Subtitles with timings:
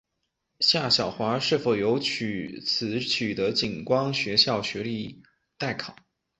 [0.61, 2.59] 夏晓华是否由此
[2.99, 5.21] 取得警官学校学历
[5.59, 5.95] 待考。